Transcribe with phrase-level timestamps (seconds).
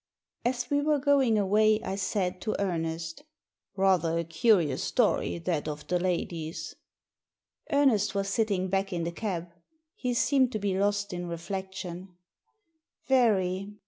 [0.43, 3.21] As we were going away I said to Ernest
[3.75, 6.73] —"Rather a curious story that of the lady's."
[7.71, 9.49] Ernest was sitting back in the cab.
[9.93, 12.07] He seemed to be lost in reflectioa
[13.05, 13.75] "Very."